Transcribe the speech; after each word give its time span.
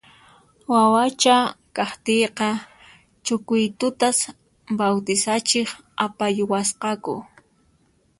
Wawacha 0.71 1.35
kaqtiyqa 1.75 2.47
Chucuitutas 3.25 4.17
bawtisachiq 4.77 5.69
apayuwasqaku 6.05 7.13